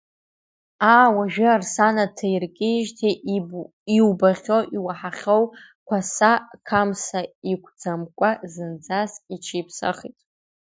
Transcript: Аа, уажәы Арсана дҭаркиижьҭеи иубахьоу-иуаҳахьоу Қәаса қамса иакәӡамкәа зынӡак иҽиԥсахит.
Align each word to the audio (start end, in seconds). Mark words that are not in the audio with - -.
Аа, 0.93 1.07
уажәы 1.15 1.47
Арсана 1.49 2.05
дҭаркиижьҭеи 2.09 3.15
иубахьоу-иуаҳахьоу 3.97 5.43
Қәаса 5.87 6.31
қамса 6.67 7.19
иакәӡамкәа 7.49 8.31
зынӡак 8.53 9.11
иҽиԥсахит. 9.35 10.17